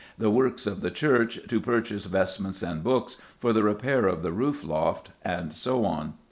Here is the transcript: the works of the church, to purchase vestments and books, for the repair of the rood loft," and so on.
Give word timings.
the 0.17 0.31
works 0.31 0.65
of 0.65 0.81
the 0.81 0.89
church, 0.89 1.39
to 1.47 1.61
purchase 1.61 2.05
vestments 2.07 2.63
and 2.63 2.83
books, 2.83 3.17
for 3.37 3.53
the 3.53 3.61
repair 3.61 4.07
of 4.07 4.23
the 4.23 4.31
rood 4.31 4.63
loft," 4.63 5.09
and 5.23 5.53
so 5.53 5.85
on. 5.85 6.15